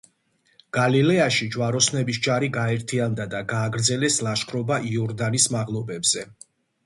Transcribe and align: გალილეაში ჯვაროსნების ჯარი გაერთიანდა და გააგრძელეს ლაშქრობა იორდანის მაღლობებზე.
გალილეაში 0.77 1.47
ჯვაროსნების 1.55 2.19
ჯარი 2.27 2.49
გაერთიანდა 2.55 3.27
და 3.35 3.41
გააგრძელეს 3.53 4.17
ლაშქრობა 4.29 4.79
იორდანის 4.95 5.49
მაღლობებზე. 5.57 6.27